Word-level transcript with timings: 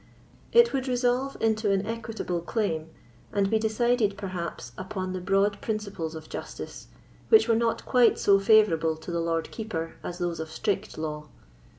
It 0.51 0.73
would 0.73 0.87
resolve 0.87 1.37
into 1.39 1.71
an 1.71 1.85
equitable 1.85 2.41
claim, 2.41 2.89
and 3.31 3.51
be 3.51 3.59
decided, 3.59 4.17
perhaps, 4.17 4.71
upon 4.75 5.13
the 5.13 5.21
broad 5.21 5.61
principles 5.61 6.15
of 6.15 6.27
justice, 6.27 6.87
which 7.29 7.47
were 7.47 7.53
not 7.55 7.85
quite 7.85 8.17
so 8.17 8.39
favourable 8.39 8.97
to 8.97 9.11
the 9.11 9.21
Lord 9.21 9.51
Keeper 9.51 9.97
as 10.01 10.17
those 10.17 10.39
of 10.39 10.49
strict 10.51 10.97
law. 10.97 11.27